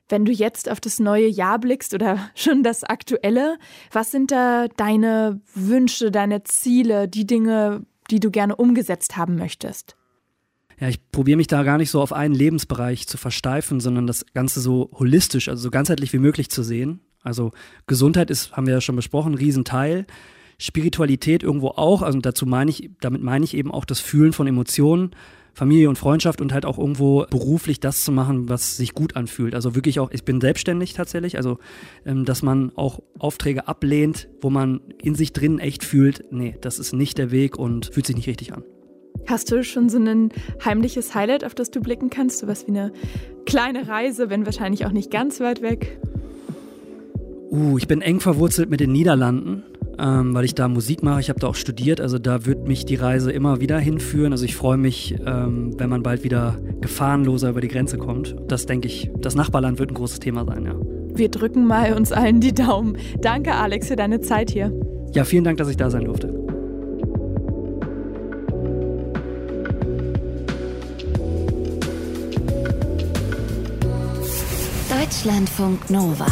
Wenn 0.10 0.26
du 0.26 0.34
jetzt 0.34 0.70
auf 0.70 0.82
das 0.82 1.00
neue 1.00 1.28
Jahr 1.28 1.60
blickst 1.60 1.94
oder 1.94 2.20
schon 2.36 2.62
das 2.62 2.84
aktuelle, 2.84 3.58
was 3.90 4.12
sind 4.12 4.32
da 4.32 4.68
deine 4.76 5.40
Wünsche, 5.54 6.12
deine 6.12 6.44
Ziele, 6.44 7.08
die 7.08 7.26
Dinge, 7.26 7.86
die 8.12 8.20
du 8.20 8.32
gerne 8.32 8.56
umgesetzt 8.56 9.18
haben 9.18 9.36
möchtest? 9.36 9.96
Ja, 10.80 10.90
ich 10.90 11.00
probiere 11.12 11.38
mich 11.38 11.48
da 11.48 11.64
gar 11.64 11.78
nicht 11.78 11.90
so 11.90 12.02
auf 12.02 12.12
einen 12.12 12.36
Lebensbereich 12.36 13.08
zu 13.08 13.18
versteifen, 13.18 13.80
sondern 13.80 14.08
das 14.08 14.26
Ganze 14.34 14.60
so 14.60 14.90
holistisch, 14.94 15.48
also 15.48 15.64
so 15.64 15.72
ganzheitlich 15.72 16.12
wie 16.12 16.20
möglich 16.20 16.50
zu 16.50 16.64
sehen. 16.64 17.00
Also 17.24 17.52
Gesundheit 17.88 18.30
ist, 18.30 18.52
haben 18.52 18.68
wir 18.68 18.74
ja 18.74 18.82
schon 18.82 18.96
besprochen, 18.96 19.34
ein 19.34 19.38
Riesenteil. 19.38 20.06
Spiritualität 20.58 21.44
irgendwo 21.44 21.70
auch, 21.70 22.02
also 22.02 22.20
dazu 22.20 22.46
meine 22.46 22.72
ich, 22.72 22.92
damit 23.02 23.22
meine 23.22 23.44
ich 23.44 23.56
eben 23.56 23.72
auch 23.72 23.86
das 23.86 24.00
Fühlen 24.00 24.32
von 24.32 24.48
Emotionen, 24.48 25.12
Familie 25.56 25.88
und 25.88 25.98
Freundschaft 25.98 26.42
und 26.42 26.54
halt 26.54 26.66
auch 26.66 26.78
irgendwo 26.78 27.26
beruflich 27.30 27.80
das 27.80 28.04
zu 28.04 28.12
machen, 28.12 28.50
was 28.50 28.76
sich 28.76 28.94
gut 28.94 29.16
anfühlt. 29.16 29.56
Also 29.56 29.74
wirklich 29.74 30.02
auch, 30.02 30.12
ich 30.12 30.26
bin 30.26 30.42
selbstständig 30.42 30.94
tatsächlich, 30.94 31.38
also 31.38 31.60
ähm, 32.06 32.26
dass 32.26 32.44
man 32.44 32.74
auch 32.76 33.00
Aufträge 33.18 33.68
ablehnt, 33.68 34.28
wo 34.42 34.50
man 34.50 34.82
in 35.02 35.16
sich 35.16 35.32
drin 35.32 35.60
echt 35.60 35.86
fühlt, 35.86 36.26
nee, 36.30 36.58
das 36.60 36.78
ist 36.78 36.94
nicht 36.94 37.18
der 37.18 37.32
Weg 37.32 37.58
und 37.58 37.90
fühlt 37.94 38.06
sich 38.06 38.18
nicht 38.18 38.28
richtig 38.28 38.54
an. 38.54 38.64
Hast 39.28 39.50
du 39.50 39.64
schon 39.64 39.88
so 39.88 39.98
ein 39.98 40.30
heimliches 40.64 41.16
Highlight, 41.16 41.46
auf 41.46 41.56
das 41.56 41.72
du 41.72 41.80
blicken 41.80 42.10
kannst? 42.10 42.40
So 42.40 42.48
was 42.48 42.68
wie 42.68 42.72
eine 42.72 42.92
kleine 43.46 43.88
Reise, 43.88 44.30
wenn 44.30 44.46
wahrscheinlich 44.46 44.86
auch 44.86 44.92
nicht 44.92 45.10
ganz 45.10 45.40
weit 45.40 45.62
weg? 45.62 45.98
Uh, 47.50 47.78
ich 47.78 47.88
bin 47.88 48.02
eng 48.02 48.20
verwurzelt 48.20 48.70
mit 48.70 48.82
den 48.82 48.92
Niederlanden 48.92 49.64
ähm, 50.00 50.34
weil 50.34 50.46
ich 50.46 50.56
da 50.56 50.68
Musik 50.68 51.04
mache. 51.04 51.20
Ich 51.20 51.30
habe 51.30 51.40
da 51.40 51.48
auch 51.48 51.56
studiert, 51.56 52.02
also 52.02 52.20
da 52.20 52.46
wird 52.46 52.68
mich 52.68 52.86
die 52.86 52.96
Reise 52.96 53.32
immer 53.32 53.60
wieder 53.60 53.80
hinführen. 53.80 54.32
Also 54.32 54.46
ich 54.46 54.56
freue 54.56 54.78
mich, 54.78 55.16
ähm, 55.26 55.74
wenn 55.78 55.90
man 55.90 56.04
bald 56.04 56.24
wieder 56.24 56.58
gefahrenloser 56.82 57.50
über 57.50 57.62
die 57.62 57.68
Grenze 57.68 57.98
kommt. 57.98 58.36
Das 58.48 58.66
denke 58.66 58.88
ich, 58.88 59.12
das 59.20 59.36
Nachbarland 59.36 59.80
wird 59.80 59.92
ein 59.92 59.96
großes 59.96 60.20
Thema 60.20 60.46
sein, 60.46 60.66
ja. 60.66 60.76
Wir 61.18 61.30
drücken 61.30 61.66
mal 61.66 61.94
uns 61.94 62.12
allen 62.12 62.42
die 62.42 62.54
Daumen. 62.54 62.98
Danke, 63.22 63.54
Alex, 63.54 63.88
für 63.88 63.96
deine 63.96 64.20
Zeit 64.20 64.52
hier. 64.52 64.74
Ja, 65.14 65.24
vielen 65.24 65.46
Dank, 65.46 65.58
dass 65.58 65.70
ich 65.70 65.78
da 65.78 65.90
sein 65.90 66.06
durfte. 66.06 66.28
Deutschlandfunk 74.90 75.90
Nova. 75.90 76.28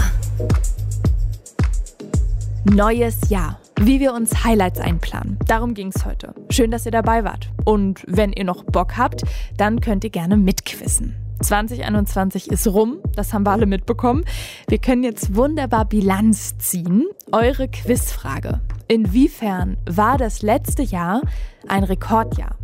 Neues 2.65 3.29
Jahr. 3.29 3.60
Wie 3.82 4.00
wir 4.00 4.13
uns 4.13 4.46
Highlights 4.46 4.79
einplanen. 4.79 5.38
Darum 5.48 5.74
ging 5.74 5.91
es 5.93 6.05
heute. 6.05 6.34
Schön, 6.50 6.72
dass 6.72 6.86
ihr 6.86 6.93
dabei 6.93 7.25
wart. 7.25 7.50
Und 7.65 8.05
wenn 8.08 8.32
ihr 8.32 8.46
noch 8.46 8.63
Bock 8.63 8.98
habt, 8.98 9.24
dann 9.58 9.82
könnt 9.82 10.05
ihr 10.05 10.10
gerne 10.10 10.38
mitquissen. 10.38 11.15
2021 11.41 12.50
ist 12.50 12.65
rum, 12.67 13.00
das 13.17 13.34
haben 13.34 13.46
wir 13.46 13.51
alle 13.51 13.65
mitbekommen. 13.65 14.24
Wir 14.70 14.77
können 14.77 15.03
jetzt 15.03 15.36
wunderbar 15.36 15.84
Bilanz 15.84 16.58
ziehen. 16.58 17.05
Eure 17.34 17.67
Quizfrage. 17.67 18.62
Inwiefern 18.88 19.75
war 19.86 20.17
das 20.17 20.41
letzte 20.41 20.84
Jahr 20.84 21.22
ein 21.67 21.84
Rekordjahr? 21.84 22.55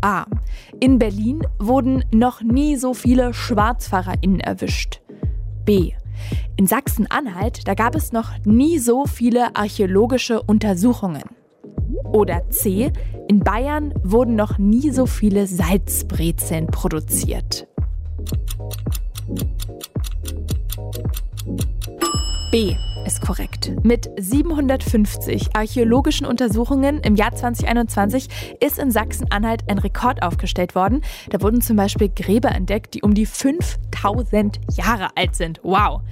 A. 0.00 0.24
In 0.80 0.98
Berlin 0.98 1.46
wurden 1.60 2.04
noch 2.10 2.42
nie 2.42 2.74
so 2.74 2.92
viele 2.92 3.32
SchwarzfahrerInnen 3.32 4.40
erwischt. 4.40 5.00
B. 5.64 5.92
In 6.56 6.66
Sachsen-Anhalt, 6.66 7.66
da 7.66 7.74
gab 7.74 7.94
es 7.94 8.12
noch 8.12 8.30
nie 8.44 8.78
so 8.78 9.06
viele 9.06 9.56
archäologische 9.56 10.42
Untersuchungen. 10.42 11.24
Oder 12.04 12.48
C. 12.50 12.92
In 13.28 13.40
Bayern 13.40 13.92
wurden 14.02 14.36
noch 14.36 14.58
nie 14.58 14.90
so 14.90 15.06
viele 15.06 15.46
Salzbrezeln 15.46 16.66
produziert. 16.66 17.66
B 22.54 22.76
ist 23.04 23.20
korrekt. 23.20 23.72
Mit 23.82 24.08
750 24.16 25.56
archäologischen 25.56 26.24
Untersuchungen 26.24 27.00
im 27.00 27.16
Jahr 27.16 27.34
2021 27.34 28.28
ist 28.60 28.78
in 28.78 28.92
Sachsen-Anhalt 28.92 29.64
ein 29.68 29.78
Rekord 29.78 30.22
aufgestellt 30.22 30.76
worden. 30.76 31.02
Da 31.30 31.42
wurden 31.42 31.62
zum 31.62 31.74
Beispiel 31.74 32.10
Gräber 32.10 32.52
entdeckt, 32.52 32.94
die 32.94 33.02
um 33.02 33.12
die 33.12 33.26
5000 33.26 34.60
Jahre 34.70 35.08
alt 35.16 35.34
sind. 35.34 35.58
Wow! 35.64 36.02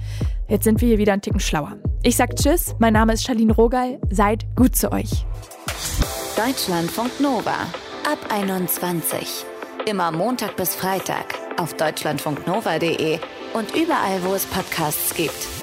Jetzt 0.49 0.65
sind 0.65 0.81
wir 0.81 0.89
hier 0.89 0.97
wieder 0.97 1.13
ein 1.13 1.21
Ticken 1.21 1.39
schlauer. 1.39 1.77
Ich 2.01 2.17
sag 2.17 2.35
Tschüss, 2.35 2.75
mein 2.77 2.91
Name 2.91 3.13
ist 3.13 3.23
Charlene 3.23 3.53
Rogal. 3.53 3.97
Seid 4.09 4.45
gut 4.57 4.75
zu 4.75 4.91
euch. 4.91 5.25
Deutschlandfunk 6.35 7.21
Nova 7.21 7.55
ab 8.05 8.19
21. 8.29 9.45
Immer 9.85 10.11
Montag 10.11 10.57
bis 10.57 10.75
Freitag 10.75 11.35
auf 11.57 11.73
deutschlandfunknova.de 11.75 13.19
und 13.53 13.77
überall, 13.77 14.21
wo 14.25 14.33
es 14.33 14.45
Podcasts 14.45 15.13
gibt. 15.13 15.62